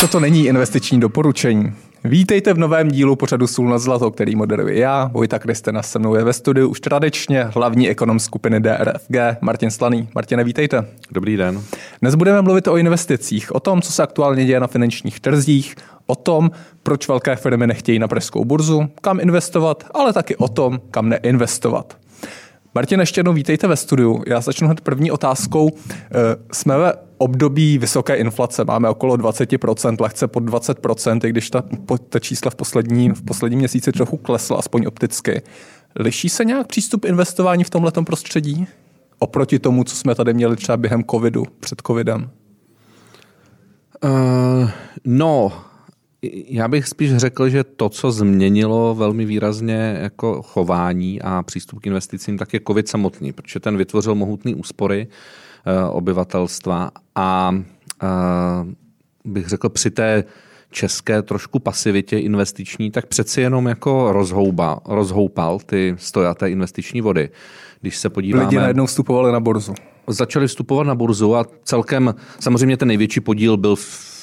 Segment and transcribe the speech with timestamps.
[0.00, 1.72] Toto není investiční doporučení.
[2.04, 6.14] Vítejte v novém dílu pořadu Sůl na zlato, který moderuji já, Vojta Kristina, se mnou
[6.14, 10.08] je ve studiu už tradičně hlavní ekonom skupiny DRFG, Martin Slaný.
[10.14, 10.86] Martine, vítejte.
[11.10, 11.62] Dobrý den.
[12.00, 15.74] Dnes budeme mluvit o investicích, o tom, co se aktuálně děje na finančních trzích,
[16.06, 16.50] o tom,
[16.82, 21.96] proč velké firmy nechtějí na pražskou burzu, kam investovat, ale taky o tom, kam neinvestovat.
[22.74, 24.22] Martin, ještě jednou vítejte ve studiu.
[24.26, 25.70] Já začnu hned první otázkou.
[25.90, 25.94] Eh,
[26.52, 31.64] jsme ve období vysoké inflace, máme okolo 20%, lehce pod 20%, i když ta,
[32.08, 35.42] ta čísla v poslední, v posledním měsíci trochu klesla, aspoň opticky.
[35.96, 38.66] Liší se nějak přístup investování v tomto prostředí?
[39.18, 42.30] Oproti tomu, co jsme tady měli třeba během covidu, před covidem?
[44.04, 44.70] Uh,
[45.04, 45.52] no,
[46.48, 51.86] já bych spíš řekl, že to, co změnilo velmi výrazně jako chování a přístup k
[51.86, 55.12] investicím, tak je COVID samotný, protože ten vytvořil mohutný úspory uh,
[55.90, 57.54] obyvatelstva a
[58.02, 58.68] uh,
[59.24, 60.24] bych řekl při té
[60.70, 67.30] české trošku pasivitě investiční, tak přeci jenom jako rozhouba, rozhoupal ty stojaté investiční vody.
[67.80, 68.44] Když se podíváme...
[68.44, 69.74] Lidi najednou vstupovali na burzu.
[70.06, 74.15] Začali vstupovat na burzu a celkem, samozřejmě ten největší podíl byl v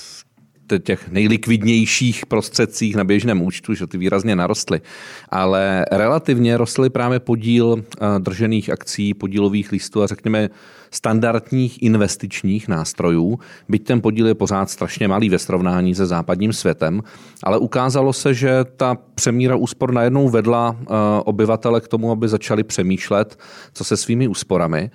[0.83, 4.81] těch nejlikvidnějších prostředcích na běžném účtu, že ty výrazně narostly.
[5.29, 10.49] Ale relativně rostly právě podíl eh, držených akcí, podílových listů a řekněme
[10.91, 13.39] standardních investičních nástrojů,
[13.69, 17.01] byť ten podíl je pořád strašně malý ve srovnání se západním světem,
[17.43, 20.85] ale ukázalo se, že ta přemíra úspor najednou vedla eh,
[21.25, 23.39] obyvatele k tomu, aby začali přemýšlet,
[23.73, 24.91] co se svými úsporami.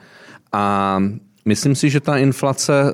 [0.53, 0.99] A
[1.45, 2.93] Myslím si, že ta inflace eh,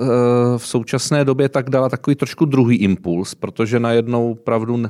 [0.59, 4.83] v současné době tak dala takový trošku druhý impuls, protože najednou pravdu,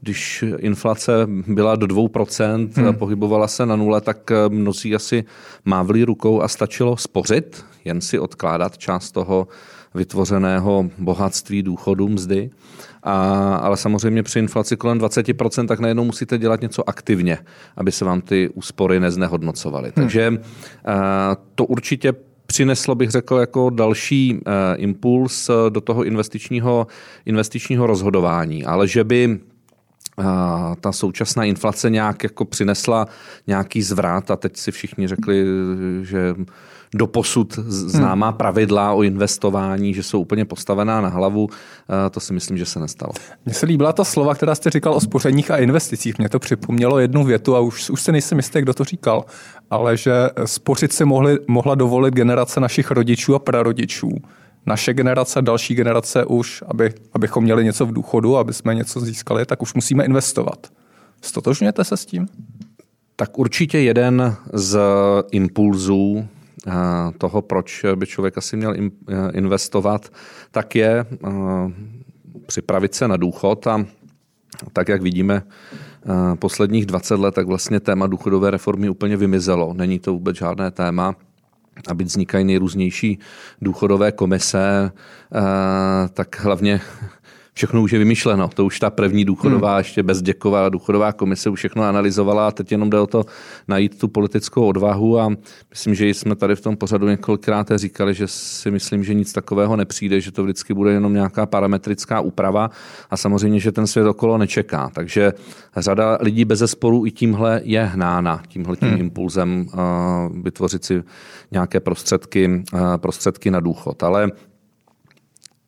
[0.00, 1.12] když inflace
[1.46, 2.94] byla do 2%, hmm.
[2.94, 5.24] pohybovala se na nule, tak eh, mnozí asi
[5.64, 9.48] mávli rukou a stačilo spořit, jen si odkládat část toho
[9.94, 12.50] vytvořeného bohatství důchodu, mzdy.
[13.02, 17.38] A, ale samozřejmě při inflaci kolem 20%, tak najednou musíte dělat něco aktivně,
[17.76, 19.84] aby se vám ty úspory neznehodnocovaly.
[19.84, 19.92] Hmm.
[19.94, 20.32] Takže
[20.84, 22.12] a, eh, to určitě
[22.46, 24.40] přineslo, bych řekl, jako další uh,
[24.76, 26.86] impuls eh, do toho investičního,
[27.26, 28.64] investičního rozhodování.
[28.64, 29.40] Ale že by
[30.18, 30.24] uh,
[30.80, 33.06] ta současná inflace nějak jako přinesla
[33.46, 35.44] nějaký zvrat a teď si všichni řekli,
[36.02, 36.34] že
[36.94, 38.36] doposud známá hmm.
[38.36, 41.48] pravidla o investování, že jsou úplně postavená na hlavu,
[42.10, 43.12] to si myslím, že se nestalo.
[43.44, 46.18] Mně se líbila ta slova, která jste říkal o spořeních a investicích.
[46.18, 49.24] Mě to připomnělo jednu větu a už, už se nejsem jistý, kdo to říkal,
[49.70, 50.12] ale že
[50.44, 54.10] spořit si mohli, mohla dovolit generace našich rodičů a prarodičů.
[54.66, 59.46] Naše generace, další generace už, aby, abychom měli něco v důchodu, aby jsme něco získali,
[59.46, 60.66] tak už musíme investovat.
[61.22, 62.28] Stotožňujete se s tím?
[63.16, 64.78] Tak určitě jeden z
[65.30, 66.26] impulzů
[67.18, 68.74] toho, proč by člověk asi měl
[69.32, 70.12] investovat,
[70.50, 71.06] tak je
[72.46, 73.86] připravit se na důchod a
[74.72, 75.42] tak, jak vidíme
[76.38, 79.74] posledních 20 let, tak vlastně téma důchodové reformy úplně vymizelo.
[79.74, 81.14] Není to vůbec žádné téma
[81.88, 83.18] a byť vznikají nejrůznější
[83.62, 84.92] důchodové komise,
[86.12, 86.80] tak hlavně
[87.56, 88.48] všechno už je vymyšleno.
[88.48, 89.78] To už ta první důchodová, hmm.
[89.78, 93.24] ještě bezděková důchodová komise už všechno analyzovala a teď jenom jde o to
[93.68, 95.28] najít tu politickou odvahu a
[95.70, 99.76] myslím, že jsme tady v tom pořadu několikrát říkali, že si myslím, že nic takového
[99.76, 102.70] nepřijde, že to vždycky bude jenom nějaká parametrická úprava
[103.10, 104.90] a samozřejmě, že ten svět okolo nečeká.
[104.94, 105.32] Takže
[105.76, 109.00] řada lidí bez zesporu i tímhle je hnána, tímhle tím hmm.
[109.00, 111.02] impulzem uh, vytvořit si
[111.50, 114.02] nějaké prostředky, uh, prostředky na důchod.
[114.02, 114.30] Ale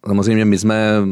[0.06, 1.02] Samozřejmě my jsme,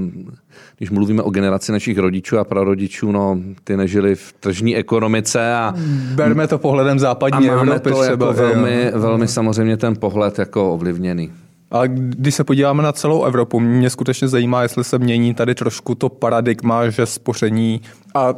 [0.78, 5.74] když mluvíme o generaci našich rodičů a prarodičů, no, ty nežili v tržní ekonomice a...
[6.14, 8.26] Berme to pohledem západní a máme Evropy to třeba.
[8.26, 11.32] Jako velmi, velmi samozřejmě ten pohled jako ovlivněný.
[11.70, 15.94] A když se podíváme na celou Evropu, mě skutečně zajímá, jestli se mění tady trošku
[15.94, 17.80] to paradigma, že spoření
[18.14, 18.34] a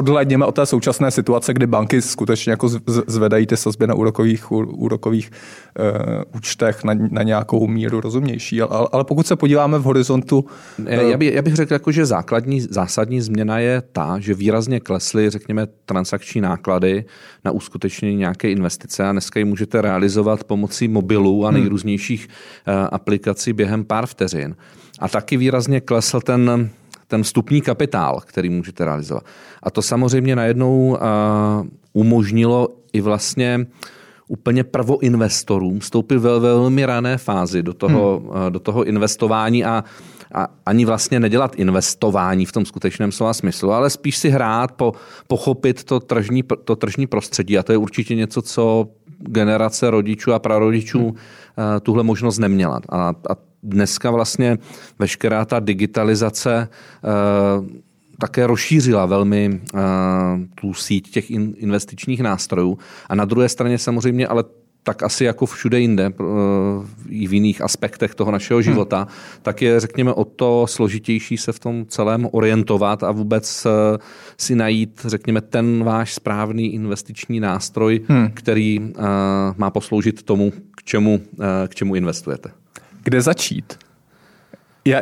[0.00, 2.68] odhledněme od té současné situace, kdy banky skutečně jako
[3.06, 8.62] zvedají ty sazby na úrokových, úrokových uh, účtech na, na nějakou míru rozumnější.
[8.62, 10.44] Ale, ale pokud se podíváme v horizontu...
[10.78, 14.80] Uh, já, by, já bych řekl, jako, že základní, zásadní změna je ta, že výrazně
[14.80, 17.04] klesly, řekněme, transakční náklady
[17.44, 21.60] na uskutečnění nějaké investice a dneska ji můžete realizovat pomocí mobilů a hmm.
[21.60, 24.56] nejrůznějších uh, aplikací během pár vteřin.
[24.98, 26.70] A taky výrazně klesl ten
[27.10, 29.24] ten vstupní kapitál, který můžete realizovat.
[29.62, 30.98] A to samozřejmě najednou
[31.92, 33.66] umožnilo i vlastně
[34.28, 38.52] úplně prvoinvestorům vstoupit ve velmi rané fázi do toho, hmm.
[38.52, 39.84] do toho investování a,
[40.34, 44.92] a ani vlastně nedělat investování v tom skutečném slova smyslu, ale spíš si hrát, po,
[45.26, 47.58] pochopit to tržní, to tržní prostředí.
[47.58, 51.16] A to je určitě něco, co generace rodičů a prarodičů hmm.
[51.82, 52.80] tuhle možnost neměla.
[52.88, 54.58] A, a dneska vlastně
[54.98, 56.68] veškerá ta digitalizace
[58.18, 59.60] také rozšířila velmi
[60.54, 62.78] tu síť těch investičních nástrojů.
[63.08, 64.44] A na druhé straně samozřejmě ale
[64.82, 66.12] tak asi jako všude jinde,
[67.08, 68.64] i v jiných aspektech toho našeho hmm.
[68.64, 69.08] života, hmm.
[69.42, 73.98] tak je, řekněme, o to složitější se v tom celém orientovat a vůbec eh,
[74.36, 78.30] si najít, řekněme, ten váš správný investiční nástroj, hmm.
[78.34, 78.94] který uh,
[79.56, 82.50] má posloužit tomu, k čemu, uh, k čemu investujete.
[83.02, 83.78] Kde začít?
[84.84, 85.00] Já,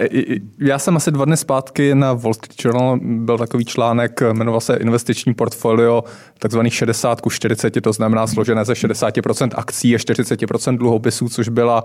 [0.59, 4.77] já jsem asi dva dny zpátky na Wall Street Journal byl takový článek, jmenoval se
[4.77, 6.05] Investiční portfolio,
[6.39, 11.85] takzvaných 60 ku 40, to znamená složené ze 60% akcí a 40% dluhopisů, což byla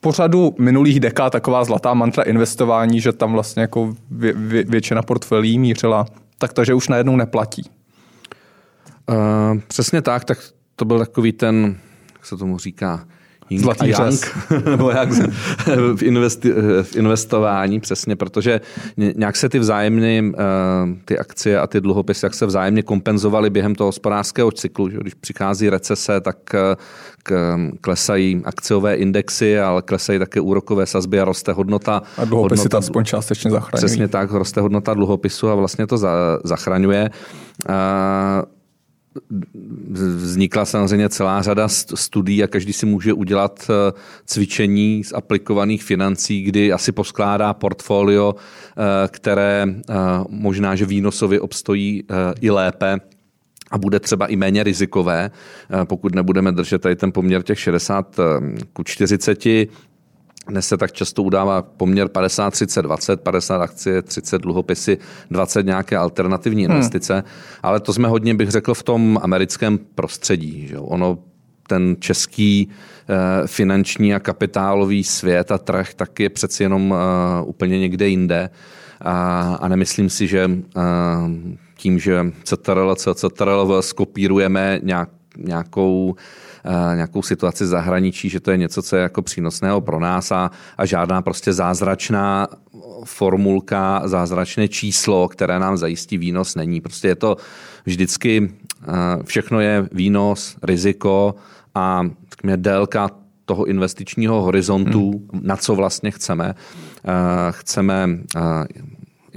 [0.00, 5.02] po řadu minulých dekád taková zlatá mantra investování, že tam vlastně jako vě, vě, většina
[5.02, 6.06] portfolií mířila,
[6.38, 7.70] tak to, že už najednou neplatí.
[9.08, 10.38] Uh, přesně tak, tak
[10.76, 11.76] to byl takový ten,
[12.14, 13.06] jak se tomu říká,
[13.50, 15.08] Ying Zlatý a Yang, nebo jak
[15.96, 16.52] v, investi,
[16.82, 18.60] v investování, přesně, protože
[18.96, 20.32] nějak se ty vzájemné, eh,
[21.04, 25.14] ty akcie a ty dluhopisy, jak se vzájemně kompenzovaly během toho hospodářského cyklu, že když
[25.14, 26.76] přichází recese, tak eh,
[27.80, 32.02] klesají akciové indexy, ale klesají také úrokové sazby a roste hodnota.
[32.18, 33.86] A dluhopisy hodnota, to aspoň částečně zachraňují.
[33.86, 37.10] Přesně tak, roste hodnota dluhopisu a vlastně to za, zachraňuje.
[37.68, 37.74] Uh,
[40.16, 43.92] vznikla samozřejmě celá řada studií a každý si může udělat eh,
[44.24, 49.94] cvičení z aplikovaných financí, kdy asi poskládá portfolio, eh, které eh,
[50.28, 52.04] možná, že výnosově obstojí
[52.40, 52.96] i lépe
[53.70, 55.30] a bude třeba i méně rizikové,
[55.84, 58.16] pokud nebudeme držet tady ten poměr těch 60
[58.72, 59.68] ku 40,
[60.48, 64.98] dnes se tak často udává poměr 50, 30, 20, 50 akcie, 30 dluhopisy,
[65.30, 66.74] 20 nějaké alternativní hmm.
[66.74, 67.14] investice.
[67.14, 67.22] Hmm.
[67.62, 70.66] Ale to jsme hodně, bych řekl, v tom americkém prostředí.
[70.66, 70.78] Že?
[70.78, 71.18] Ono
[71.68, 76.96] ten český uh, finanční a kapitálový svět a trh tak je přeci jenom uh,
[77.44, 78.50] úplně někde jinde.
[79.00, 80.82] A, a nemyslím si, že uh,
[81.76, 86.47] tím, že CTRL, CTRL skopírujeme nějak, nějakou Eh,
[86.94, 90.86] nějakou situaci zahraničí, že to je něco, co je jako přínosného pro nás a, a
[90.86, 92.48] žádná prostě zázračná
[93.04, 96.80] formulka, zázračné číslo, které nám zajistí výnos, není.
[96.80, 97.36] Prostě je to
[97.84, 98.52] vždycky,
[98.82, 98.92] eh,
[99.24, 101.34] všechno je výnos, riziko
[101.74, 102.02] a
[102.56, 103.10] délka
[103.44, 105.40] toho investičního horizontu, hmm.
[105.42, 106.54] na co vlastně chceme.
[106.54, 107.12] Eh,
[107.50, 108.08] chceme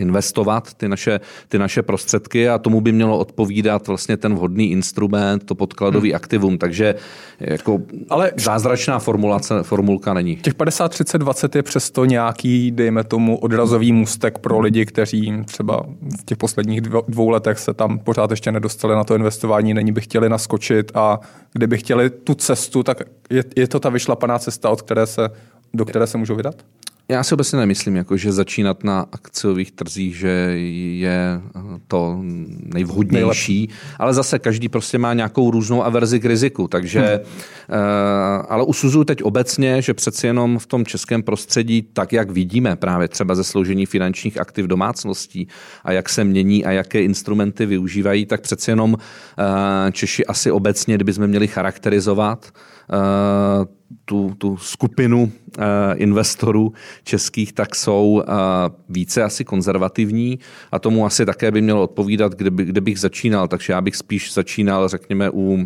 [0.02, 5.46] investovat ty naše, ty naše prostředky a tomu by mělo odpovídat vlastně ten vhodný instrument,
[5.46, 6.16] to podkladový hmm.
[6.16, 6.96] aktivum, takže
[7.40, 10.36] jako Ale zázračná formulace, formulka není.
[10.36, 15.86] Těch 50, 30, 20 je přesto nějaký, dejme tomu, odrazový můstek pro lidi, kteří třeba
[16.20, 20.02] v těch posledních dvou letech se tam pořád ještě nedostali na to investování, není by
[20.02, 21.20] chtěli naskočit a
[21.54, 25.30] kdyby chtěli tu cestu, tak je, je to ta vyšlapaná cesta, od které se,
[25.74, 26.56] do které se můžou vydat?
[27.12, 30.30] Já si obecně nemyslím, jako, že začínat na akciových trzích, že
[30.98, 31.42] je
[31.88, 32.20] to
[32.74, 34.00] nejvhodnější, Nejlep.
[34.00, 37.20] ale zase každý prostě má nějakou různou averzi k riziku, takže hmm.
[37.20, 42.76] uh, ale usuzuju teď obecně, že přeci jenom v tom českém prostředí, tak jak vidíme
[42.76, 45.48] právě třeba ze složení finančních aktiv domácností
[45.84, 49.00] a jak se mění a jaké instrumenty využívají, tak přeci jenom uh,
[49.92, 52.52] Češi asi obecně, kdybychom měli charakterizovat,
[52.94, 55.64] uh, tu, tu skupinu uh,
[55.96, 56.74] investorů
[57.04, 58.24] českých, tak jsou uh,
[58.90, 60.40] více asi konzervativní
[60.72, 63.48] a tomu asi také by mělo odpovídat, kde, by, kde bych začínal.
[63.48, 65.62] Takže já bych spíš začínal, řekněme, u uh,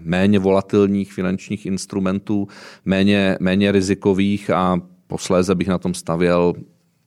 [0.00, 2.48] méně volatilních finančních instrumentů,
[2.84, 6.54] méně, méně rizikových a posléze bych na tom stavěl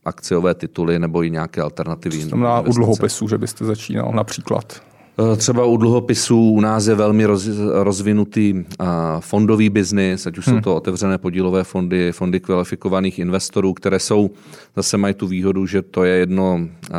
[0.06, 2.22] akciové tituly nebo i nějaké alternativy.
[2.22, 4.82] To znamená u dluhopisů, že byste začínal například.
[5.20, 8.86] Eh, třeba u dluhopisů u nás je velmi roz, rozvinutý eh,
[9.20, 10.56] fondový biznis, ať už hmm.
[10.56, 14.30] jsou to otevřené podílové fondy, fondy kvalifikovaných investorů, které jsou,
[14.76, 16.94] zase mají tu výhodu, že to je jedno eh,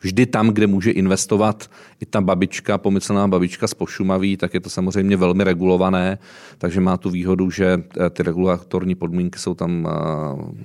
[0.00, 4.70] vždy tam, kde může investovat i ta babička, pomyslná babička z Pošumaví, tak je to
[4.70, 6.18] samozřejmě velmi regulované,
[6.58, 9.88] takže má tu výhodu, že ty regulatorní podmínky jsou tam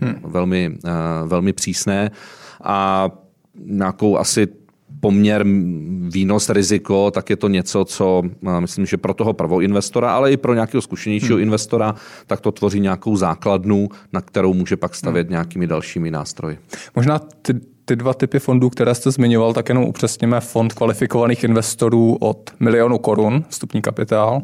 [0.02, 0.16] hmm.
[0.24, 0.78] velmi,
[1.26, 2.12] velmi přísné
[2.64, 3.10] a
[3.66, 4.48] nějakou asi
[5.06, 5.46] poměr
[6.10, 8.24] výnos riziko, tak je to něco, co
[8.60, 11.44] myslím, že pro toho prvoinvestora, ale i pro nějakého zkušenějšího hmm.
[11.44, 11.96] investora,
[12.28, 15.32] tak to tvoří nějakou základnu, na kterou může pak stavět hmm.
[15.32, 16.58] nějakými dalšími nástroji.
[16.96, 17.54] Možná ty,
[17.86, 22.98] ty dva typy fondů, které jste zmiňoval, tak jenom upřesněme fond kvalifikovaných investorů od milionu
[22.98, 24.42] korun, vstupní kapitál,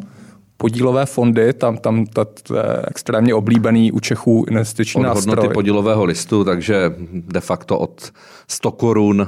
[0.58, 5.36] podílové fondy, tam, tam to, to je extrémně oblíbený u Čechů investiční od nástroj.
[5.36, 8.12] hodnoty podílového listu, takže de facto od
[8.48, 9.28] 100 korun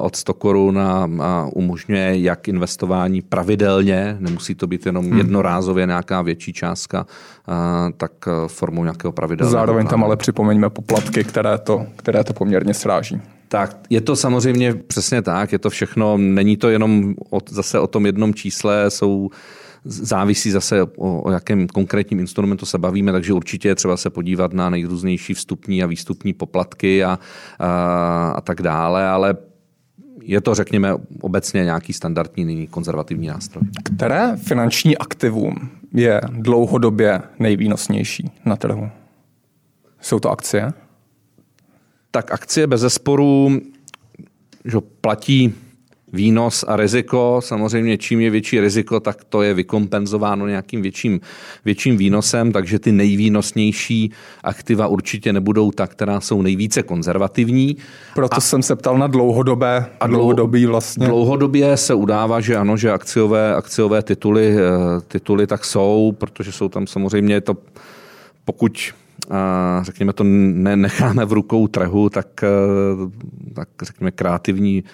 [0.00, 5.18] od 100 korun a, a umožňuje jak investování pravidelně, nemusí to být jenom hmm.
[5.18, 7.06] jednorázově nějaká větší částka,
[7.96, 8.12] tak
[8.46, 9.52] formou nějakého pravidelného.
[9.52, 13.20] Zároveň tam ale připomeňme poplatky, které to, které to poměrně sráží.
[13.48, 17.86] Tak je to samozřejmě přesně tak, je to všechno, není to jenom o, zase o
[17.86, 19.30] tom jednom čísle, jsou
[19.84, 20.88] závisí zase o,
[21.22, 25.82] o jakém konkrétním instrumentu se bavíme, takže určitě je třeba se podívat na nejrůznější vstupní
[25.82, 27.18] a výstupní poplatky a,
[27.58, 29.36] a, a tak dále, ale
[30.22, 33.62] je to, řekněme, obecně nějaký standardní nyní konzervativní nástroj.
[33.96, 38.90] Které finanční aktivum je dlouhodobě nejvýnosnější na trhu?
[40.00, 40.72] Jsou to akcie?
[42.10, 43.60] Tak akcie bez zesporu
[44.64, 45.54] že platí
[46.12, 47.40] výnos a riziko.
[47.44, 51.20] Samozřejmě čím je větší riziko, tak to je vykompenzováno nějakým větším,
[51.64, 54.12] větším výnosem, takže ty nejvýnosnější
[54.44, 57.76] aktiva určitě nebudou ta, která jsou nejvíce konzervativní.
[58.14, 61.06] Proto a, jsem se ptal na dlouhodobé a dlouhodobý vlastně.
[61.06, 64.60] Dlouhodobě se udává, že ano, že akciové, akciové tituly, eh,
[65.08, 67.56] tituly tak jsou, protože jsou tam samozřejmě to,
[68.44, 68.92] pokud
[69.82, 72.48] řekněme to necháme v rukou trhu, tak, eh,
[73.54, 74.84] tak řekněme kreativní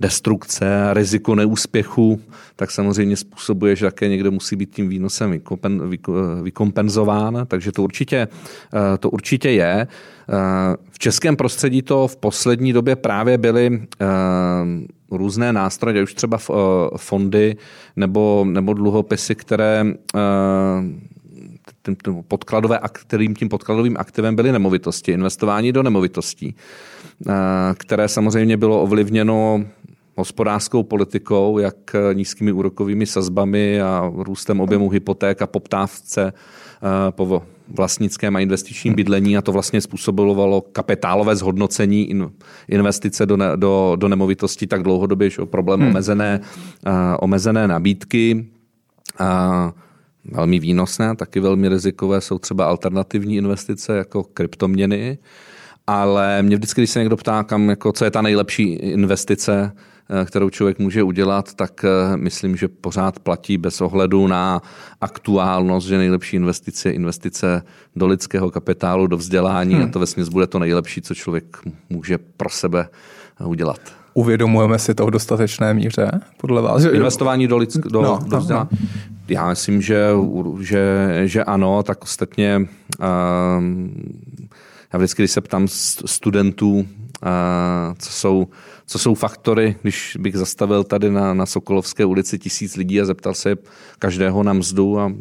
[0.00, 2.20] destrukce riziko neúspěchu,
[2.56, 5.90] tak samozřejmě způsobuje, že také někdo musí být tím výnosem vykompen,
[6.42, 8.28] vykompenzován, takže to určitě,
[8.74, 9.86] eh, to určitě je.
[9.86, 14.06] Eh, v českém prostředí to v poslední době právě byly eh,
[15.10, 16.38] různé nástroje, už třeba
[16.96, 17.56] fondy
[17.96, 19.84] nebo, nebo dluhopisy, které
[22.28, 26.54] podkladové, kterým tím podkladovým aktivem byly nemovitosti, investování do nemovitostí,
[27.74, 29.64] které samozřejmě bylo ovlivněno
[30.18, 38.36] hospodářskou politikou, jak nízkými úrokovými sazbami a růstem objemu hypoték a poptávce eh, po vlastnickém
[38.36, 42.14] a investičním bydlení a to vlastně způsobovalo kapitálové zhodnocení
[42.68, 45.88] investice do, ne, do, do nemovitosti tak dlouhodobě, že problém hmm.
[45.90, 46.40] omezené,
[46.86, 48.46] uh, omezené nabídky.
[49.20, 49.70] Uh,
[50.24, 55.18] velmi výnosné, taky velmi rizikové jsou třeba alternativní investice jako kryptoměny,
[55.86, 59.97] ale mě vždycky, když se někdo ptá, kam, jako, co je ta nejlepší investice, Eh,
[60.24, 64.62] kterou člověk může udělat, tak eh, myslím, že pořád platí bez ohledu na
[65.00, 67.62] aktuálnost, že nejlepší investice je investice
[67.96, 69.84] do lidského kapitálu, do vzdělání hmm.
[69.84, 71.56] a to vesměs bude to nejlepší, co člověk
[71.90, 72.88] může pro sebe
[73.44, 73.80] udělat.
[74.14, 76.84] Uvědomujeme si to v dostatečné míře, podle vás?
[76.84, 78.68] Investování do, lidsk, do, no, do no, vzdělání?
[78.72, 78.78] No.
[79.28, 80.08] Já myslím, že,
[80.60, 82.68] že, že ano, tak ostatně
[83.00, 83.64] uh,
[84.92, 85.66] já vždycky, když se ptám
[86.06, 86.86] studentů,
[87.98, 88.48] co jsou
[88.86, 93.34] co jsou faktory, když bych zastavil tady na, na Sokolovské ulici tisíc lidí a zeptal
[93.34, 93.56] se
[93.98, 95.12] každého na mzdu a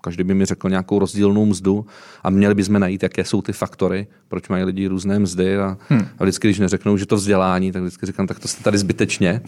[0.00, 1.86] každý by mi řekl nějakou rozdílnou mzdu
[2.22, 6.06] a měli bychom najít, jaké jsou ty faktory, proč mají lidi různé mzdy a, hmm.
[6.18, 9.40] a vždycky, když neřeknou, že to vzdělání, tak vždycky říkám, tak to jste tady zbytečně.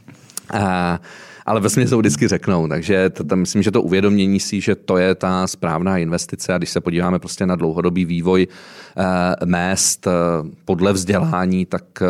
[0.50, 1.00] a,
[1.48, 2.68] ale vlastně to vždycky řeknou.
[2.68, 6.58] Takže to, to, myslím, že to uvědomění si, že to je ta správná investice a
[6.58, 8.46] když se podíváme prostě na dlouhodobý vývoj
[8.96, 10.10] eh, mest eh,
[10.64, 12.06] podle vzdělání, tak eh,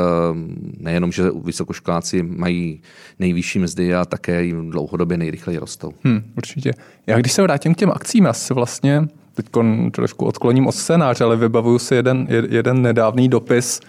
[0.80, 2.80] nejenom, že vysokoškoláci mají
[3.18, 5.92] nejvyšší mzdy, ale také jim dlouhodobě nejrychleji rostou.
[6.04, 6.72] Hmm, určitě.
[7.06, 9.46] Já když se vrátím k těm akcím, já si vlastně teď
[9.92, 13.80] trošku odkloním od scénáře, ale vybavuju si jeden, jeden nedávný dopis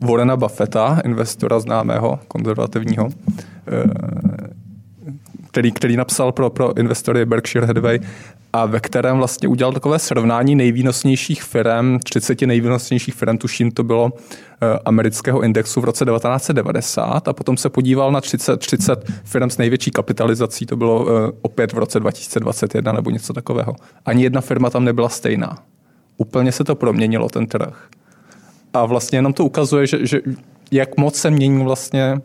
[0.00, 3.08] Warrena Buffetta, investora známého, konzervativního,
[3.68, 4.61] eh,
[5.52, 7.98] který, který napsal pro, pro investory Berkshire Hathaway
[8.52, 14.12] a ve kterém vlastně udělal takové srovnání nejvýnosnějších firm, 30 nejvýnosnějších firm, tuším to bylo
[14.12, 19.58] eh, amerického indexu v roce 1990 a potom se podíval na 30, 30 firm s
[19.58, 23.76] největší kapitalizací, to bylo eh, opět v roce 2021 nebo něco takového.
[24.06, 25.58] Ani jedna firma tam nebyla stejná.
[26.16, 27.88] Úplně se to proměnilo, ten trh.
[28.72, 30.20] A vlastně jenom to ukazuje, že, že
[30.70, 32.20] jak moc se mění vlastně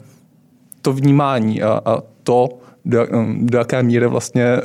[0.82, 2.50] to vnímání a, a to,
[2.88, 3.08] do,
[3.40, 4.62] do jaké míry vlastně eh,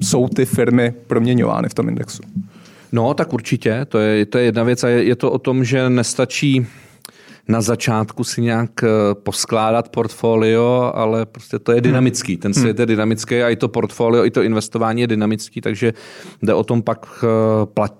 [0.00, 2.22] jsou ty firmy proměňovány v tom indexu.
[2.92, 3.86] No, tak určitě.
[3.88, 6.66] To je, to je jedna věc a je, je to o tom, že nestačí
[7.48, 12.36] na začátku si nějak eh, poskládat portfolio, ale prostě to je dynamický.
[12.36, 15.92] Ten svět je dynamický a i to portfolio, i to investování je dynamický, takže
[16.42, 17.94] jde o tom pak eh, plat,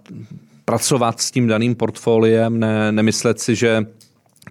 [0.64, 3.87] pracovat s tím daným portfoliem, ne, nemyslet si, že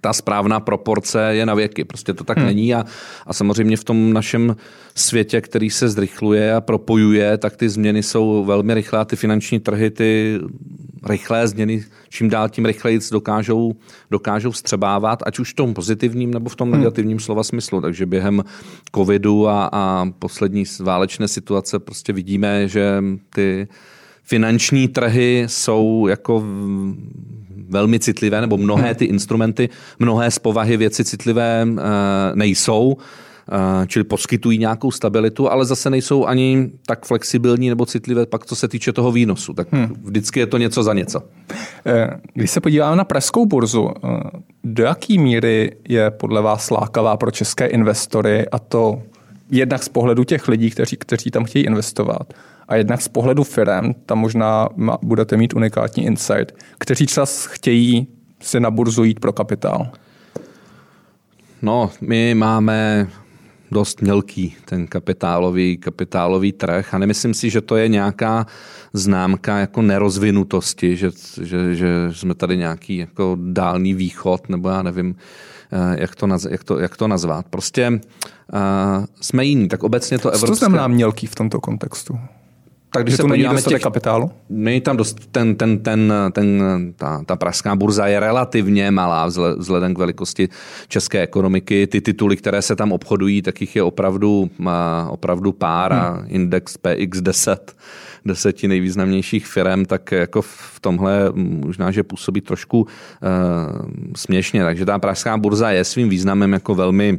[0.00, 1.84] ta správná proporce je na věky.
[1.84, 2.46] Prostě to tak hmm.
[2.46, 2.84] není a,
[3.26, 4.56] a samozřejmě v tom našem
[4.94, 9.60] světě, který se zrychluje a propojuje, tak ty změny jsou velmi rychlé a ty finanční
[9.60, 10.40] trhy ty
[11.08, 13.74] rychlé změny čím dál tím rychleji dokážou,
[14.10, 16.78] dokážou střebávat, ať už v tom pozitivním nebo v tom hmm.
[16.78, 17.80] negativním slova smyslu.
[17.80, 18.44] Takže během
[18.94, 23.68] covidu a, a poslední válečné situace prostě vidíme, že ty
[24.22, 26.44] finanční trhy jsou jako
[27.68, 29.68] velmi citlivé, nebo mnohé ty instrumenty,
[29.98, 31.82] mnohé z povahy věci citlivé eh,
[32.34, 32.96] nejsou
[33.52, 38.56] Eh, čili poskytují nějakou stabilitu, ale zase nejsou ani tak flexibilní nebo citlivé pak, co
[38.56, 39.52] se týče toho výnosu.
[39.52, 39.94] Tak hmm.
[40.02, 41.22] vždycky je to něco za něco.
[41.86, 43.90] Eh, když se podíváme na pražskou burzu,
[44.64, 49.02] do jaké míry je podle vás lákavá pro české investory a to
[49.50, 52.34] jednak z pohledu těch lidí, kteří, kteří tam chtějí investovat
[52.68, 54.68] a jednak z pohledu firm, tam možná
[55.02, 58.06] budete mít unikátní insight, kteří čas chtějí
[58.40, 59.90] si na burzu jít pro kapitál?
[61.62, 63.08] No, my máme
[63.70, 68.46] dost mělký, ten kapitálový, kapitálový trh a nemyslím si, že to je nějaká
[68.92, 71.10] známka jako nerozvinutosti, že,
[71.42, 75.16] že, že jsme tady nějaký jako dálný východ, nebo já nevím,
[75.72, 77.46] eh, jak to, naz, jak to, jak to nazvat.
[77.50, 80.46] Prostě uh, jsme jiní, tak obecně to evropské...
[80.46, 82.18] Co to znamená mělký v tomto kontextu?
[82.96, 84.30] Tak když se tu podíváme těch, kapitálu?
[84.48, 86.62] Není tam dost, ten, ten, ten, ten,
[86.96, 89.26] ta, ta pražská burza je relativně malá
[89.56, 90.48] vzhledem k velikosti
[90.88, 91.86] české ekonomiky.
[91.86, 94.50] Ty tituly, které se tam obchodují, tak jich je opravdu,
[95.08, 96.00] opravdu pár hmm.
[96.00, 97.56] a index PX10
[98.24, 102.88] deseti nejvýznamnějších firm, tak jako v tomhle možná, že působí trošku uh,
[104.16, 104.64] směšně.
[104.64, 107.18] Takže ta pražská burza je svým významem jako velmi,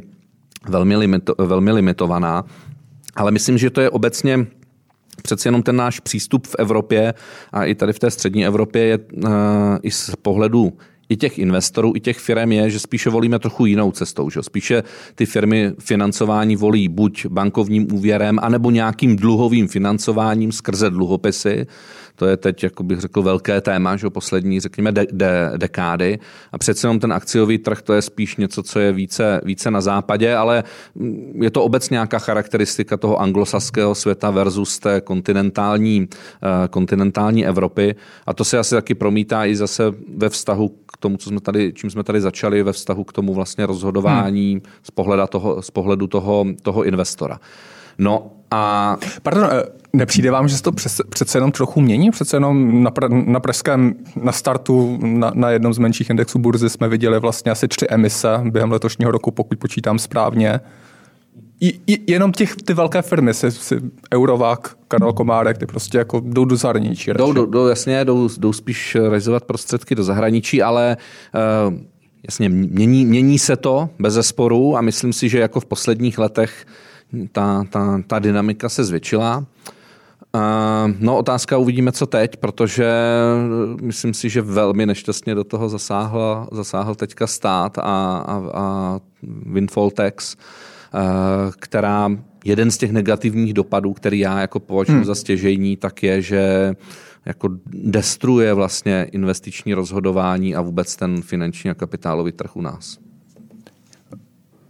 [0.68, 2.44] velmi, limito, velmi limitovaná.
[3.16, 4.46] Ale myslím, že to je obecně
[5.22, 7.14] přeci jenom ten náš přístup v Evropě
[7.52, 9.30] a i tady v té střední Evropě je uh,
[9.82, 10.72] i z pohledu
[11.08, 14.30] i těch investorů, i těch firm je, že spíše volíme trochu jinou cestou.
[14.30, 14.42] Že?
[14.42, 14.82] Spíše
[15.14, 21.66] ty firmy financování volí buď bankovním úvěrem, anebo nějakým dluhovým financováním skrze dluhopisy,
[22.18, 26.18] to je teď, jako bych řekl, velké téma, že poslední, řekněme, de, de, dekády.
[26.52, 29.80] A přece jenom ten akciový trh, to je spíš něco, co je více, více na
[29.80, 30.64] západě, ale
[31.34, 36.08] je to obecně nějaká charakteristika toho anglosaského světa versus té kontinentální, uh,
[36.70, 37.94] kontinentální Evropy.
[38.26, 41.72] A to se asi taky promítá i zase ve vztahu k tomu, co jsme tady,
[41.72, 44.62] čím jsme tady začali, ve vztahu k tomu vlastně rozhodování hmm.
[44.82, 47.40] z, pohledu toho, z pohledu toho, toho investora.
[47.98, 48.96] No a...
[49.22, 49.62] Pardon, eh,
[49.92, 52.10] nepřijde vám, že se to přece, přece jenom trochu mění?
[52.10, 56.88] Přece jenom na, na pražském, na startu, na, na jednom z menších indexů burzy jsme
[56.88, 60.60] viděli vlastně asi tři emise během letošního roku, pokud počítám správně.
[61.60, 63.80] I, i, jenom těch, ty velké firmy, si, si
[64.14, 67.10] Eurovák, Karel Komárek, ty prostě jako jdou do zahraničí.
[67.10, 70.96] Jdou, jdou, jdou, jasně, jdou, jdou spíš realizovat prostředky do zahraničí, ale
[71.68, 71.74] uh,
[72.22, 76.66] jasně, mění, mění se to bez zesporu a myslím si, že jako v posledních letech
[77.32, 79.46] ta, ta, ta dynamika se zvětšila.
[80.98, 82.92] No otázka uvidíme, co teď, protože
[83.82, 88.98] myslím si, že velmi nešťastně do toho zasáhla, zasáhl teďka stát a, a, a
[89.46, 90.36] windfall tax,
[91.58, 92.10] která
[92.44, 95.04] jeden z těch negativních dopadů, který já jako považuji hmm.
[95.04, 96.74] za stěžejní, tak je, že
[97.26, 103.07] jako destruje vlastně investiční rozhodování a vůbec ten finanční a kapitálový trh u nás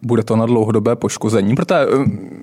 [0.02, 2.38] bude to na dlouhodobé poškození, protože eh,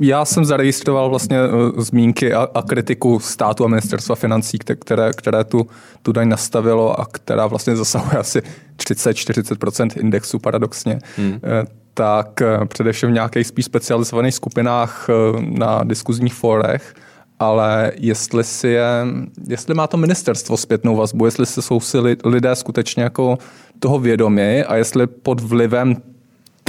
[0.00, 5.44] já jsem zaregistroval vlastně eh, zmínky a, a kritiku státu a ministerstva financí, které, které
[5.44, 5.66] tu,
[6.02, 8.42] tu daň nastavilo a která vlastně zasahuje asi
[8.76, 10.98] 30-40% indexu paradoxně.
[11.16, 11.40] Hmm.
[11.44, 15.08] Eh, tak především v nějakých spíš specializovaných skupinách
[15.40, 16.94] na diskuzních fórech,
[17.38, 19.06] ale jestli si je,
[19.48, 23.38] jestli má to ministerstvo zpětnou vazbu, jestli se jsou si lidé skutečně jako
[23.78, 25.96] toho vědomi a jestli pod vlivem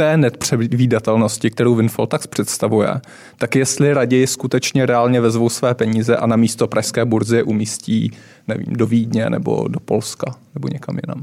[0.01, 3.01] té nepředvídatelnosti, kterou Windfall Tax představuje,
[3.37, 8.11] tak jestli raději skutečně reálně vezvou své peníze a na místo pražské burzy umístí
[8.47, 11.21] nevím, do Vídně nebo do Polska nebo někam jinam.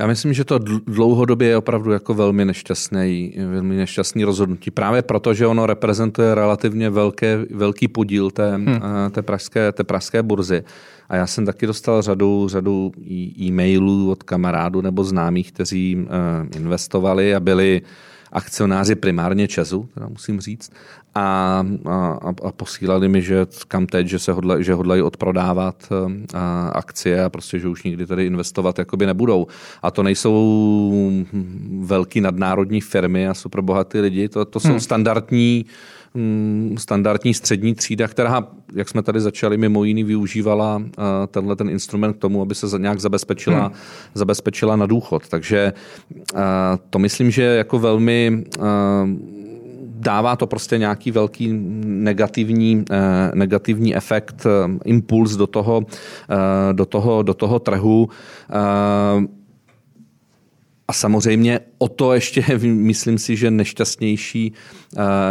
[0.00, 4.70] Já myslím, že to dlouhodobě je opravdu jako velmi nešťastný, velmi nešťastný rozhodnutí.
[4.70, 8.80] Právě proto, že ono reprezentuje relativně velké, velký podíl té, hmm.
[9.10, 10.64] té, pražské, té pražské burzy.
[11.08, 12.92] A já jsem taky dostal řadu, řadu
[13.40, 17.82] e-mailů od kamarádů nebo známých, kteří eh, investovali a byli
[18.32, 20.72] akcionáři primárně Česu, teda musím říct,
[21.14, 26.26] a, a, a posílali mi, že kam teď, že se hodla, že hodlají odprodávat eh,
[26.34, 29.46] a, akcie a prostě, že už nikdy tady investovat jakoby nebudou.
[29.82, 31.24] A to nejsou
[31.80, 34.80] velký nadnárodní firmy a super bohatý lidi, to, to jsou hmm.
[34.80, 35.66] standardní
[36.14, 41.70] Mm, standardní střední třída, která, jak jsme tady začali, mimo jiný využívala eh, tenhle ten
[41.70, 43.74] instrument k tomu, aby se nějak zabezpečila, hmm.
[44.14, 45.28] zabezpečila na důchod.
[45.28, 45.72] Takže
[46.34, 46.40] eh,
[46.90, 48.60] to myslím, že jako velmi eh,
[50.00, 51.48] dává to prostě nějaký velký
[51.84, 55.82] negativní, eh, negativní efekt, eh, impuls do toho,
[56.30, 58.08] eh, do toho, do toho trhu.
[60.88, 64.52] A samozřejmě o to ještě myslím si, že nešťastnější,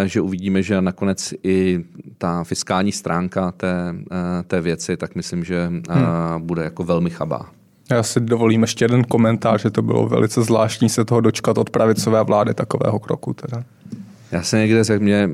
[0.06, 1.80] že uvidíme, že nakonec i
[2.18, 3.96] ta fiskální stránka té,
[4.48, 5.84] té věci, tak myslím, že hmm.
[6.38, 7.46] bude jako velmi chabá.
[7.92, 11.70] Já si dovolím ještě jeden komentář, že to bylo velice zvláštní se toho dočkat od
[11.70, 13.34] pravicové vlády takového kroku.
[13.34, 13.64] Teda.
[14.32, 15.30] Já jsem někde řekl, mě,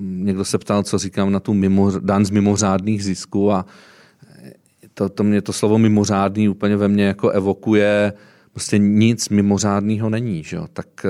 [0.00, 3.66] někdo se ptal, co říkám na tu mimo, dan z mimořádných zisků a
[4.94, 8.12] to, to mě to slovo mimořádný úplně ve mně jako evokuje
[8.56, 10.44] prostě nic mimořádného není.
[10.44, 10.58] Že?
[10.72, 11.08] Tak eh,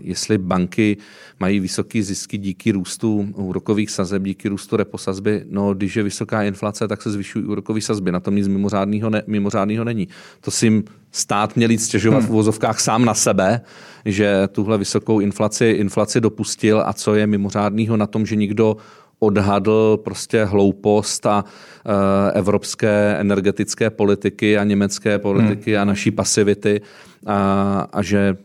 [0.00, 0.96] jestli banky
[1.40, 6.88] mají vysoké zisky díky růstu úrokových sazeb, díky růstu reposazby, no když je vysoká inflace,
[6.88, 8.12] tak se zvyšují úrokové sazby.
[8.12, 10.08] Na tom nic mimořádného, ne, mimořádného není.
[10.40, 12.26] To si jim stát měl jít stěžovat hmm.
[12.26, 13.60] v uvozovkách sám na sebe,
[14.04, 18.76] že tuhle vysokou inflaci, inflaci dopustil a co je mimořádného na tom, že nikdo
[19.18, 25.82] odhadl prostě hloupost a e, evropské energetické politiky a německé politiky hmm.
[25.82, 26.80] a naší pasivity
[27.26, 28.36] a, a že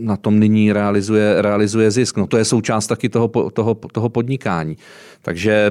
[0.00, 2.16] na tom nyní realizuje, realizuje zisk.
[2.16, 4.76] No to je součást taky toho, toho, toho podnikání.
[5.22, 5.70] Takže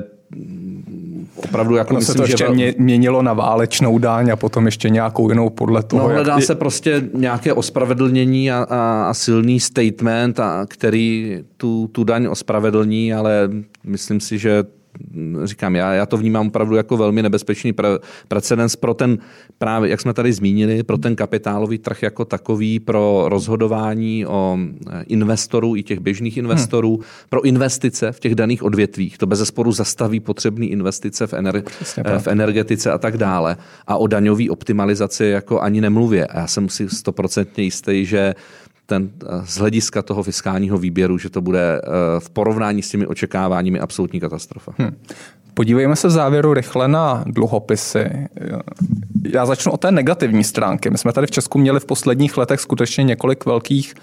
[1.35, 2.73] opravdu jako myslím, se to ještě že...
[2.77, 6.07] měnilo na válečnou dáň a potom ještě nějakou jinou podle toho.
[6.07, 6.43] No hledá jak...
[6.43, 13.13] se prostě nějaké ospravedlnění a, a, a silný statement, a, který tu, tu daň ospravedlní,
[13.13, 13.49] ale
[13.83, 14.63] myslím si, že
[15.43, 17.89] říkám, já, já to vnímám opravdu jako velmi nebezpečný pre,
[18.27, 19.17] precedens pro ten,
[19.57, 24.57] právě jak jsme tady zmínili, pro ten kapitálový trh jako takový, pro rozhodování o
[24.89, 27.05] eh, investorů i těch běžných investorů, hmm.
[27.29, 29.17] pro investice v těch daných odvětvích.
[29.17, 31.63] To bez zesporu zastaví potřebné investice v, ener,
[32.19, 33.57] v energetice a tak dále.
[33.87, 36.27] A o daňové optimalizaci jako ani nemluvě.
[36.27, 38.35] A já jsem si stoprocentně jistý, že
[38.89, 43.07] ten, eh, z hlediska toho fiskálního výběru, že to bude eh, v porovnání s těmi
[43.07, 44.73] očekáváními absolutní katastrofa.
[44.77, 44.95] Hmm.
[45.53, 48.27] Podívejme se v závěru rychle na dluhopisy.
[49.33, 50.89] Já začnu od té negativní stránky.
[50.89, 53.93] My jsme tady v Česku měli v posledních letech skutečně několik velkých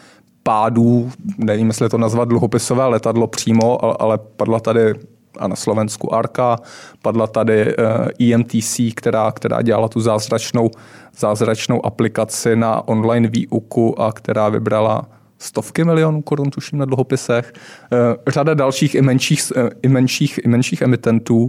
[0.42, 4.94] pádů, nevím, jestli to nazvat dluhopisové letadlo přímo, ale padla tady
[5.38, 6.56] a na Slovensku Arka,
[7.02, 7.74] padla tady
[8.20, 10.70] EMTC, eh, e která, která dělala tu zázračnou,
[11.18, 15.06] zázračnou aplikaci na online výuku a která vybrala
[15.38, 17.52] stovky milionů korun, tuším, na dluhopisech.
[17.92, 21.48] Eh, řada dalších i menších, eh, i menších, i menších emitentů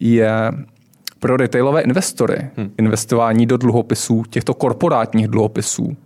[0.00, 0.52] je
[1.18, 2.70] pro retailové investory hmm.
[2.78, 5.96] investování do dluhopisů, těchto korporátních dluhopisů,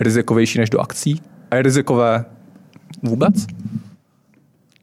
[0.00, 1.22] rizikovější než do akcí?
[1.50, 2.24] A je rizikové
[3.02, 3.46] vůbec?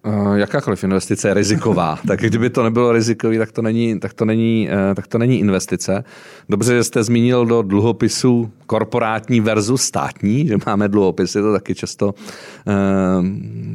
[0.05, 1.99] Uh, jakákoliv investice je riziková.
[2.07, 5.39] tak kdyby to nebylo rizikový, tak to není, tak to není, uh, tak to není
[5.39, 6.03] investice.
[6.49, 12.13] Dobře, že jste zmínil do dluhopisů korporátní versus státní, že máme dluhopisy, to taky často
[12.13, 13.25] uh,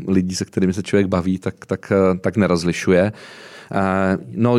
[0.08, 3.12] lidí, se kterými se člověk baví, tak, tak, tak nerozlišuje.
[3.72, 4.56] Uh, no,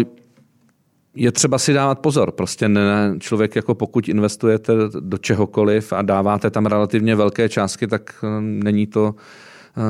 [1.15, 2.31] je třeba si dávat pozor.
[2.31, 8.15] Prostě ne, člověk, jako pokud investujete do čehokoliv a dáváte tam relativně velké částky, tak
[8.39, 9.19] není to Eh,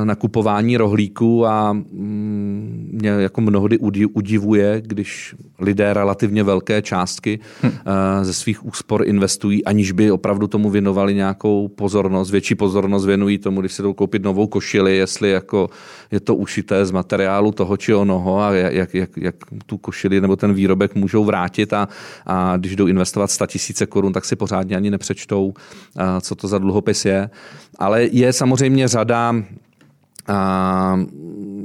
[0.04, 3.78] nakupování rohlíků a mm, mě jako mnohdy
[4.14, 7.70] udivuje, když lidé relativně velké částky hm.
[7.86, 12.30] Eh, ze svých úspor investují, aniž by opravdu tomu věnovali nějakou pozornost.
[12.30, 15.70] Větší pozornost věnují tomu, když se jdou koupit novou košili, jestli jako
[16.10, 19.34] je to ušité z materiálu toho či onoho a jak, jak, jak
[19.66, 21.88] tu košili nebo ten výrobek můžou vrátit a,
[22.26, 25.54] a když jdou investovat 100 tisíce korun, tak si pořádně ani nepřečtou,
[25.98, 27.30] eh, co to za dluhopis je.
[27.78, 29.34] Ale je samozřejmě řada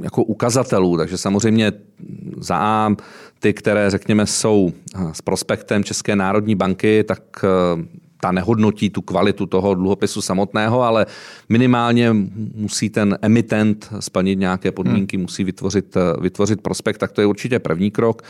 [0.02, 0.96] jako ukazatelů.
[0.96, 1.72] Takže samozřejmě
[2.40, 2.94] za A,
[3.38, 4.72] ty, které řekněme jsou
[5.12, 7.48] s prospektem České národní banky, tak e,
[8.20, 11.06] ta nehodnotí tu kvalitu toho dluhopisu samotného, ale
[11.48, 12.16] minimálně
[12.54, 15.22] musí ten emitent splnit nějaké podmínky, hmm.
[15.22, 18.22] musí vytvořit, e, vytvořit prospekt, tak to je určitě první krok.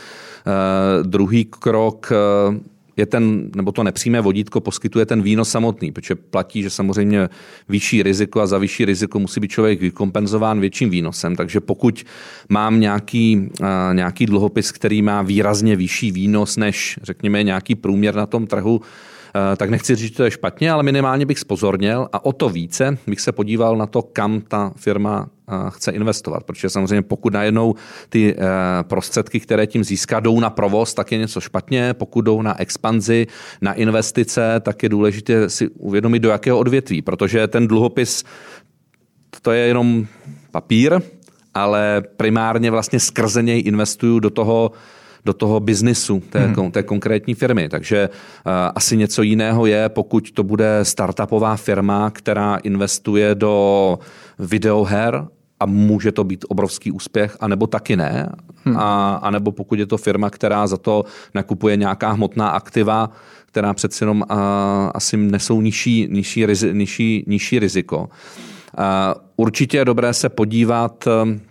[0.47, 2.11] Uh, druhý krok
[2.49, 2.57] uh,
[2.99, 7.29] je ten, nebo to nepřímé vodítko poskytuje ten výnos samotný, protože platí, že samozřejmě
[7.69, 11.35] vyšší riziko a za vyšší riziko musí být člověk vykompenzován větším výnosem.
[11.35, 12.05] Takže pokud
[12.49, 13.49] mám nějaký,
[13.93, 18.81] nějaký dluhopis, který má výrazně vyšší výnos než, řekněme, nějaký průměr na tom trhu,
[19.35, 22.49] Eh, tak nechci říct, že to je špatně, ale minimálně bych spozorněl a o to
[22.49, 25.38] více bych se podíval na to, kam ta firma eh,
[25.69, 26.43] chce investovat.
[26.43, 27.75] Protože samozřejmě pokud najednou
[28.09, 28.43] ty eh,
[28.83, 31.93] prostředky, které tím získá, jdou na provoz, tak je něco špatně.
[31.93, 33.27] Pokud jdou na expanzi,
[33.61, 37.01] na investice, tak je důležité si uvědomit, do jakého odvětví.
[37.01, 38.23] Protože ten dluhopis,
[39.41, 40.07] to je jenom
[40.51, 40.99] papír,
[41.53, 44.71] ale primárně vlastně skrze něj investuju do toho,
[45.25, 46.71] do toho biznisu té, hmm.
[46.71, 47.69] té konkrétní firmy.
[47.69, 53.99] Takže uh, asi něco jiného je, pokud to bude startupová firma, která investuje do
[54.39, 55.27] videoher
[55.59, 58.29] a může to být obrovský úspěch, anebo taky ne.
[58.65, 58.77] Hmm.
[58.77, 63.09] A, a nebo pokud je to firma, která za to nakupuje nějaká hmotná aktiva,
[63.45, 68.09] která přeci jenom a, asi nesou nižší, nižší, rizi, nižší, nižší riziko.
[68.77, 71.41] A, určitě je dobré se podívat um,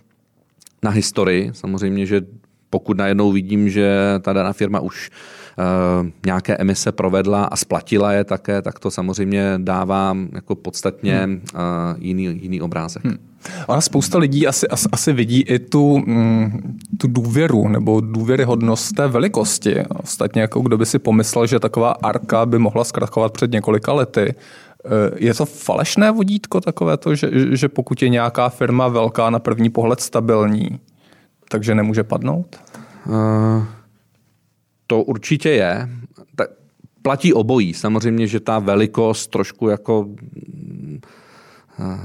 [0.83, 1.51] na historii.
[1.53, 2.21] Samozřejmě, že
[2.69, 8.23] pokud najednou vidím, že ta daná firma už uh, nějaké emise provedla a splatila je
[8.23, 11.59] také, tak to samozřejmě dává jako podstatně uh,
[11.97, 13.05] jiný, jiný obrázek.
[13.05, 13.28] Hmm.
[13.67, 19.07] Ale spousta lidí asi, asi, asi vidí i tu, mm, tu důvěru nebo důvěryhodnost té
[19.07, 19.83] velikosti.
[20.03, 24.35] Ostatně jako kdo by si pomyslel, že taková arka by mohla zkrachovat před několika lety.
[24.85, 29.39] Eh, je to falešné vodítko takové to, že, že pokud je nějaká firma velká na
[29.39, 30.79] první pohled stabilní,
[31.49, 32.55] takže nemůže padnout?
[33.07, 33.63] Uh,
[34.87, 35.89] to určitě je.
[36.35, 36.49] Tak
[37.01, 37.73] platí obojí.
[37.73, 40.07] Samozřejmě, že ta velikost trošku jako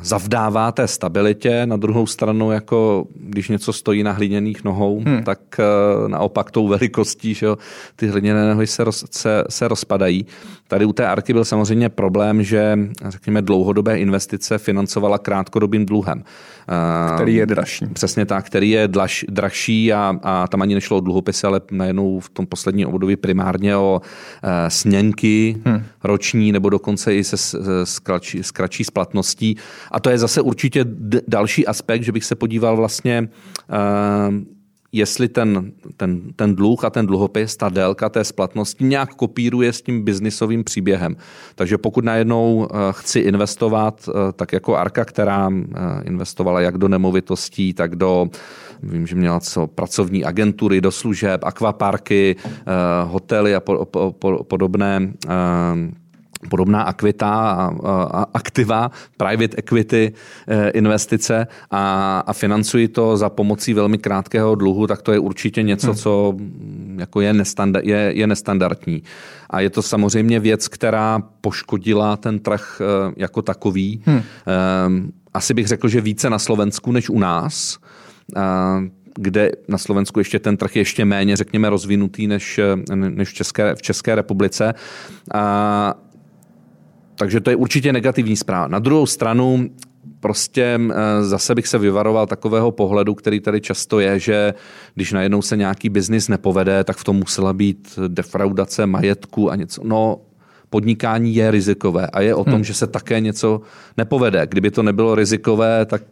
[0.03, 5.23] zavdává té stabilitě, na druhou stranu, jako když něco stojí na hliněných nohou, hmm.
[5.23, 7.59] tak uh, naopak tou velikostí, že jo,
[7.97, 10.27] ty hliněné nohy se, roz, se, se rozpadají.
[10.69, 16.25] Tady u té Arky byl samozřejmě problém, že řekněme dlouhodobé investice financovala krátkodobým dluhem.
[17.15, 17.87] Který je dražší.
[17.87, 22.21] Přesně tak, který je draž, dražší a, a tam ani nešlo o dluhopisy, ale najednou
[22.21, 25.83] v tom posledním období primárně o uh, sněnky hmm.
[26.05, 29.57] roční nebo dokonce i se s, kratší, s kratší splatností.
[29.91, 33.29] A to je zase určitě d- další aspekt, že bych se podíval vlastně
[33.71, 34.35] uh,
[34.95, 39.83] jestli ten, ten, ten dluh a ten dluhopis, ta délka té splatnosti nějak kopíruje s
[39.83, 41.17] tím biznisovým příběhem.
[41.55, 46.89] Takže pokud najednou eh, chci investovat, eh, tak jako Arka, která eh, investovala jak do
[46.89, 48.27] nemovitostí, tak do
[48.83, 52.37] Vím, že měla co pracovní agentury do služeb, akvaparky,
[53.05, 53.63] hotely a
[54.49, 55.13] podobné
[56.49, 57.73] podobná akvita a,
[58.11, 60.13] a aktiva, private equity
[60.49, 65.63] eh, investice a, a financují to za pomocí velmi krátkého dluhu, tak to je určitě
[65.63, 65.97] něco, hmm.
[65.97, 69.03] co mm, jako je, nestandard, je, je nestandardní.
[69.51, 74.03] A je to samozřejmě věc, která poškodila ten trh eh, jako takový.
[74.05, 74.23] Hmm.
[74.47, 77.79] Ehm, asi bych řekl, že více na Slovensku než u nás
[79.19, 83.35] kde na Slovensku ještě ten trh je ještě méně, řekněme, rozvinutý než, eh, než v,
[83.35, 84.75] České, v České republice.
[85.35, 85.95] A,
[87.15, 88.69] takže to je určitě negativní zpráva.
[88.69, 89.71] Na druhou stranu,
[90.21, 94.55] prostě eh, zase bych se vyvaroval takového pohledu, který tady často je, že
[94.95, 99.83] když najednou se nějaký biznis nepovede, tak v tom musela být defraudace majetku a něco.
[99.85, 100.21] No,
[100.71, 102.65] podnikání je rizikové a je o tom, hmm.
[102.65, 103.61] že se také něco
[103.97, 104.47] nepovede.
[104.47, 106.03] Kdyby to nebylo rizikové, tak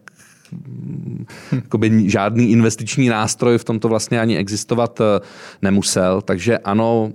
[1.52, 2.08] hm.
[2.08, 5.20] žádný investiční nástroj v tomto vlastně ani existovat eh,
[5.62, 6.22] nemusel.
[6.22, 7.12] Takže ano,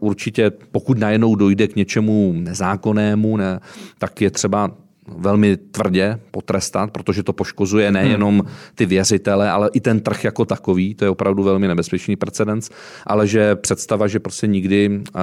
[0.00, 3.60] určitě, pokud najednou dojde k něčemu nezákonnému, ne,
[3.98, 4.70] tak je třeba
[5.16, 8.42] velmi tvrdě potrestat, protože to poškozuje nejenom
[8.74, 10.94] ty věřitele, ale i ten trh jako takový.
[10.94, 12.70] To je opravdu velmi nebezpečný precedens.
[13.06, 15.20] Ale že představa, že prostě nikdy uh,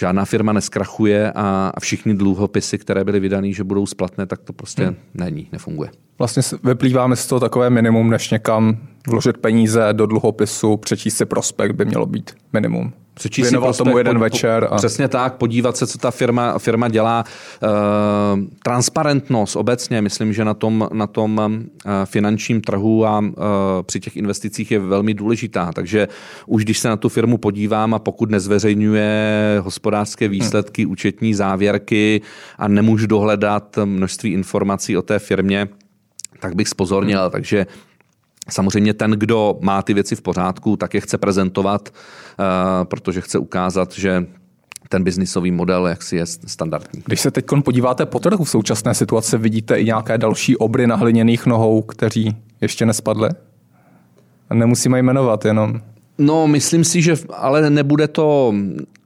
[0.00, 4.52] žádná firma neskrachuje a, a všichni dluhopisy, které byly vydané, že budou splatné, tak to
[4.52, 4.96] prostě hmm.
[5.14, 5.90] není, nefunguje.
[6.18, 8.76] Vlastně vyplýváme z toho takové minimum, než někam
[9.08, 13.98] vložit peníze do dluhopisu, přečíst si prospekt by mělo být minimum přečíst věnoval si tomu
[13.98, 14.68] jeden po, večer.
[14.70, 14.76] A...
[14.76, 17.24] Přesně tak, podívat se, co ta firma, firma dělá.
[17.24, 17.66] E,
[18.62, 23.32] transparentnost obecně, myslím, že na tom, na tom e, finančním trhu a e,
[23.82, 25.72] při těch investicích je velmi důležitá.
[25.72, 26.08] Takže
[26.46, 29.16] už když se na tu firmu podívám a pokud nezveřejňuje
[29.60, 30.92] hospodářské výsledky, hmm.
[30.92, 32.20] účetní závěrky
[32.58, 35.68] a nemůžu dohledat množství informací o té firmě,
[36.40, 37.20] tak bych spozornil.
[37.20, 37.30] Hmm.
[37.30, 37.66] Takže
[38.48, 43.38] Samozřejmě ten, kdo má ty věci v pořádku, tak je chce prezentovat, eh, protože chce
[43.38, 44.26] ukázat, že
[44.88, 47.02] ten biznisový model jaksi je standardní.
[47.06, 50.96] Když se teď podíváte po trhu v současné situaci, vidíte i nějaké další obry na
[50.96, 53.28] hliněných nohou, kteří ještě nespadly?
[54.54, 55.80] Nemusíme jmenovat jenom.
[56.18, 58.54] No, myslím si, že ale nebude to,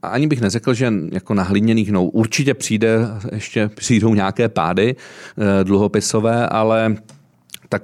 [0.03, 2.09] ani bych neřekl, že jako na hliněných nohou.
[2.09, 2.99] Určitě přijde,
[3.33, 6.97] ještě přijdou nějaké pády eh, dluhopisové, ale
[7.71, 7.83] tak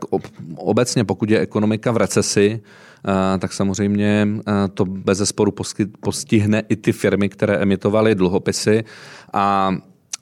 [0.56, 5.54] obecně, pokud je ekonomika v recesi, eh, tak samozřejmě eh, to bez zesporu
[6.00, 8.84] postihne i ty firmy, které emitovaly dluhopisy
[9.32, 9.74] a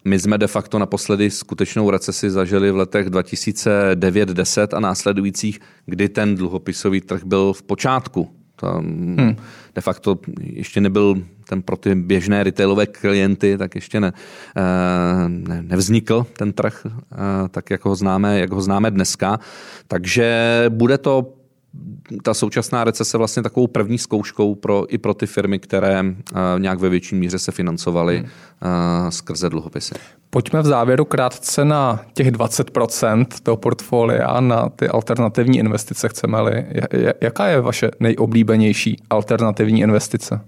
[0.04, 6.34] my jsme de facto naposledy skutečnou recesi zažili v letech 2009-10 a následujících, kdy ten
[6.34, 8.43] dluhopisový trh byl v počátku.
[8.56, 8.84] Tam
[9.18, 9.36] hmm.
[9.74, 14.12] De facto ještě nebyl ten pro ty běžné retailové klienty, tak ještě ne,
[14.56, 19.38] eh, ne, nevznikl ten trh, eh, tak jak ho, známe, jak ho známe dneska.
[19.88, 21.34] Takže bude to
[22.22, 26.08] ta současná recese vlastně takovou první zkouškou pro, i pro ty firmy, které uh,
[26.58, 29.94] nějak ve větší míře se financovaly uh, skrze dluhopisy.
[30.30, 36.66] Pojďme v závěru krátce na těch 20% toho portfolia, na ty alternativní investice, chceme-li.
[37.20, 40.40] Jaká je vaše nejoblíbenější alternativní investice?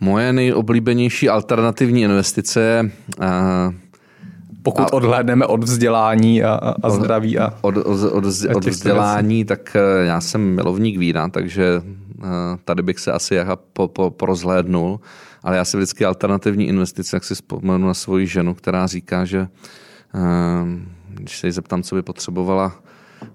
[0.00, 3.26] Moje nejoblíbenější alternativní investice je uh,
[4.70, 7.38] pokud a, odhlédneme od vzdělání a, a zdraví.
[7.38, 11.82] A, od, od, od, od vzdělání, tak eh, já jsem milovník vína, takže
[12.22, 12.26] eh,
[12.64, 13.36] tady bych se asi
[13.72, 15.00] po, po, porozhlédnul.
[15.42, 19.48] Ale já si vždycky alternativní investice, jak si vzpomenu na svoji ženu, která říká, že
[20.14, 20.18] eh,
[21.08, 22.72] když se jí zeptám, co by potřebovala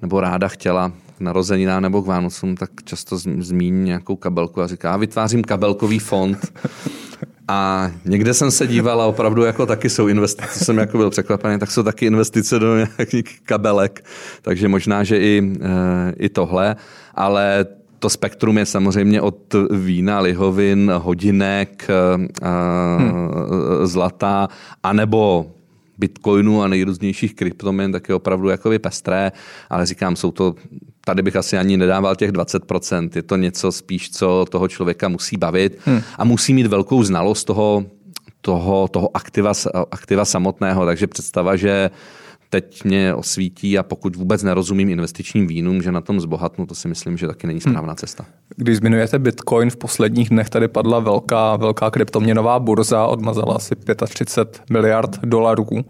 [0.02, 4.98] nebo ráda chtěla k narozeninám nebo k Vánocům, tak často zmíní nějakou kabelku a říká,
[4.98, 6.54] vytvářím kabelkový fond.
[7.48, 11.60] A někde jsem se díval a opravdu jako taky jsou investice, jsem jako byl překvapený,
[11.60, 14.06] tak jsou taky investice do nějakých kabelek,
[14.42, 16.76] takže možná, že i, eh, i tohle,
[17.16, 17.66] ale
[18.00, 22.18] to spektrum je samozřejmě od vína, lihovin, hodinek, eh,
[22.98, 23.30] hmm.
[23.84, 24.48] zlata,
[24.84, 25.52] anebo
[25.98, 29.32] bitcoinu a nejrůznějších kryptoměn, tak je opravdu jakoby pestré,
[29.70, 30.56] ale říkám, jsou to
[31.06, 33.10] tady bych asi ani nedával těch 20%.
[33.16, 36.02] Je to něco spíš, co toho člověka musí bavit hmm.
[36.18, 37.86] a musí mít velkou znalost toho,
[38.42, 39.52] toho, toho aktiva,
[39.92, 40.86] aktiva samotného.
[40.86, 41.92] Takže představa, že
[42.50, 46.88] teď mě osvítí a pokud vůbec nerozumím investičním vínům, že na tom zbohatnu, to si
[46.88, 47.74] myslím, že taky není hmm.
[47.74, 48.26] správná cesta.
[48.56, 53.76] Když zmiňujete Bitcoin, v posledních dnech tady padla velká, velká kryptoměnová burza, odmazala asi
[54.08, 55.86] 35 miliard dolarů.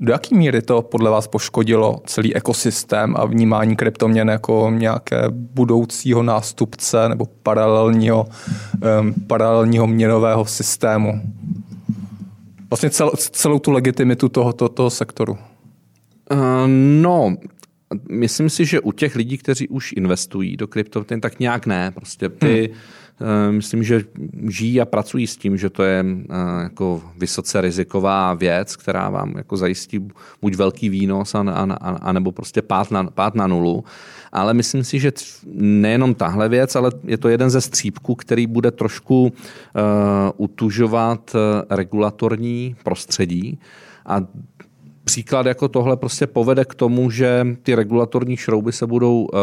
[0.00, 6.22] Do jaký míry to podle vás poškodilo celý ekosystém a vnímání kryptoměn jako nějaké budoucího
[6.22, 8.26] nástupce nebo paralelního,
[9.00, 11.20] um, paralelního měnového systému?
[12.70, 15.38] Vlastně cel, celou tu legitimitu tohoto toho sektoru.
[16.32, 16.38] Uh,
[17.00, 17.36] no,
[18.10, 21.90] myslím si, že u těch lidí, kteří už investují do kryptoměn, tak nějak ne.
[21.90, 22.70] Prostě ty...
[22.72, 22.80] Hmm
[23.50, 24.04] myslím, že
[24.48, 29.34] žijí a pracují s tím, že to je eh, jako vysoce riziková věc, která vám
[29.36, 30.08] jako zajistí
[30.42, 33.84] buď velký výnos, a, a, a nebo prostě pát na, pát na nulu.
[34.32, 35.12] Ale myslím si, že
[35.54, 39.30] nejenom tahle věc, ale je to jeden ze střípků, který bude trošku uh,
[40.36, 41.36] utužovat
[41.70, 43.58] regulatorní prostředí.
[44.06, 44.20] A
[45.04, 49.38] příklad jako tohle prostě povede k tomu, že ty regulatorní šrouby se budou uh,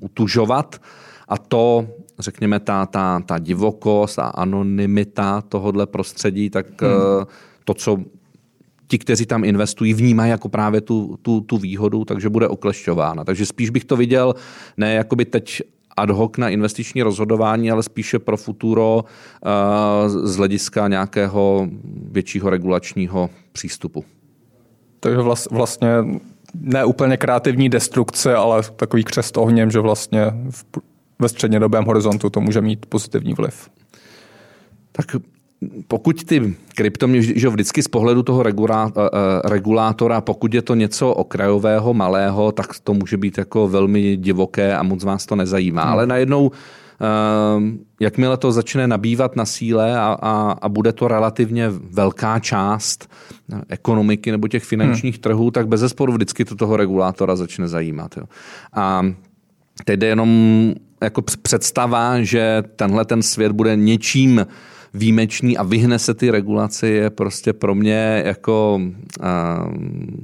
[0.00, 0.80] utužovat
[1.28, 1.86] a to
[2.18, 6.90] řekněme, ta, ta, ta divokost a anonymita tohohle prostředí, tak hmm.
[7.22, 7.26] Eh,
[7.64, 7.98] to, co
[8.86, 13.24] ti, kteří tam investují, vnímají jako právě tu, tu, tu výhodu, takže bude oklešťována.
[13.24, 14.34] Takže spíš bych to viděl
[14.76, 15.62] ne jakoby teď
[15.96, 21.68] ad hoc na investiční rozhodování, ale spíše pro futuro uh, z hlediska nějakého
[22.10, 24.04] většího regulačního přístupu.
[25.00, 25.18] Takže
[25.50, 25.88] vlastně
[26.54, 30.64] ne úplně kreativní destrukce, ale takový křest ohněm, že vlastně v
[31.24, 33.70] ve střednědobém horizontu to může mít pozitivní vliv.
[34.92, 35.16] Tak
[35.88, 41.10] pokud ty kryptoměny, že vždycky z pohledu toho eh, eh, regulátora, pokud je to něco
[41.10, 45.82] okrajového, malého, tak to může být jako velmi divoké a moc vás to nezajímá.
[45.82, 45.92] Hmm.
[45.92, 46.50] Ale najednou,
[47.00, 47.04] eh,
[48.00, 53.10] jakmile to začne nabývat na síle a, a, a bude to relativně velká část
[53.68, 55.22] ekonomiky nebo těch finančních hmm.
[55.22, 58.16] trhů, tak bez zesporu vždycky to toho regulátora začne zajímat.
[58.16, 58.24] Jo.
[58.72, 59.06] A
[59.84, 60.30] teď jde jenom
[61.02, 64.46] jako představa, že tenhle ten svět bude něčím
[64.94, 68.80] výjimečný a vyhne se ty regulaci, je prostě pro mě jako
[69.20, 69.26] uh,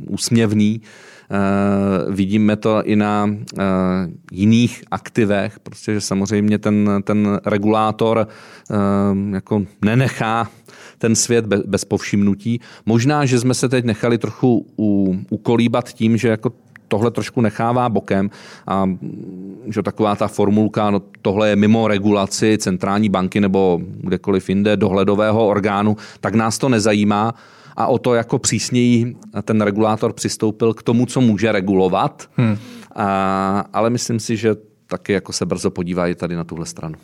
[0.09, 0.80] úsměvný.
[1.30, 3.62] Uh, vidíme to i na uh,
[4.33, 8.26] jiných aktivech, prostě, že samozřejmě ten, ten regulátor
[8.70, 10.50] uh, jako nenechá
[10.98, 12.61] ten svět bez, povšimnutí.
[12.87, 16.52] Možná, že jsme se teď nechali trochu u, ukolíbat tím, že jako
[16.90, 18.31] tohle trošku nechává bokem
[18.66, 18.90] a
[19.66, 25.46] že taková ta formulka, no tohle je mimo regulaci centrální banky nebo kdekoliv jinde dohledového
[25.46, 27.35] orgánu, tak nás to nezajímá
[27.76, 32.29] a o to jako přísněji ten regulátor přistoupil k tomu, co může regulovat.
[32.37, 32.59] Hmm.
[32.94, 36.94] A, ale myslím si, že taky jako se brzo podívají tady na tuhle stranu.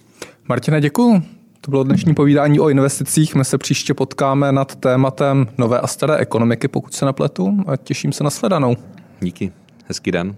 [0.48, 1.22] Martina, děkuji.
[1.60, 3.34] To bylo dnešní povídání o investicích.
[3.34, 7.58] My se příště potkáme nad tématem nové a staré ekonomiky, pokud se nepletu.
[7.66, 8.76] A těším se na sledanou.
[9.20, 9.52] Díky.
[9.88, 10.36] Hezký den.